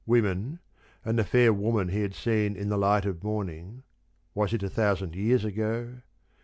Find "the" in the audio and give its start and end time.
1.19-1.23, 2.69-2.77